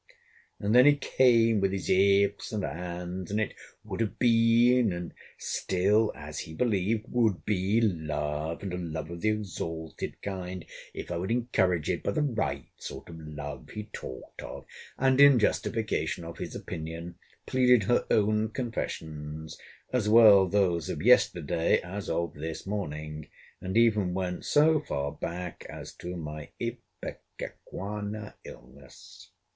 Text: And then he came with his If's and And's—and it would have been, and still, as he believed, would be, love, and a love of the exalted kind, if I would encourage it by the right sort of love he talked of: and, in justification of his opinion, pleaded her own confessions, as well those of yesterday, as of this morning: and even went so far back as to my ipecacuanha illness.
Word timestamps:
And 0.59 0.73
then 0.73 0.87
he 0.87 0.95
came 0.95 1.61
with 1.61 1.71
his 1.71 1.87
If's 1.87 2.51
and 2.51 2.65
And's—and 2.65 3.39
it 3.39 3.53
would 3.83 4.01
have 4.01 4.17
been, 4.17 4.91
and 4.91 5.13
still, 5.37 6.11
as 6.15 6.39
he 6.39 6.55
believed, 6.55 7.05
would 7.09 7.45
be, 7.45 7.79
love, 7.79 8.63
and 8.63 8.73
a 8.73 8.79
love 8.79 9.11
of 9.11 9.21
the 9.21 9.29
exalted 9.29 10.19
kind, 10.23 10.65
if 10.95 11.11
I 11.11 11.17
would 11.17 11.29
encourage 11.29 11.87
it 11.87 12.01
by 12.01 12.13
the 12.13 12.23
right 12.23 12.65
sort 12.77 13.09
of 13.09 13.19
love 13.19 13.69
he 13.69 13.91
talked 13.93 14.41
of: 14.41 14.65
and, 14.97 15.21
in 15.21 15.37
justification 15.37 16.23
of 16.23 16.39
his 16.39 16.55
opinion, 16.55 17.19
pleaded 17.45 17.83
her 17.83 18.07
own 18.09 18.49
confessions, 18.49 19.55
as 19.93 20.09
well 20.09 20.47
those 20.47 20.89
of 20.89 21.03
yesterday, 21.03 21.79
as 21.81 22.09
of 22.09 22.33
this 22.33 22.65
morning: 22.65 23.27
and 23.61 23.77
even 23.77 24.15
went 24.15 24.45
so 24.45 24.79
far 24.79 25.11
back 25.11 25.63
as 25.69 25.93
to 25.93 26.17
my 26.17 26.49
ipecacuanha 26.59 28.33
illness. 28.43 29.29